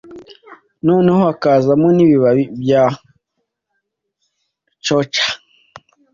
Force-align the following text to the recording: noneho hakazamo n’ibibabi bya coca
noneho 0.87 1.19
hakazamo 1.27 1.87
n’ibibabi 1.95 2.43
bya 2.61 2.83
coca 4.85 5.25